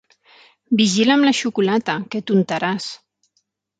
[0.79, 2.89] Vigila amb la xocolata, que t'untaràs!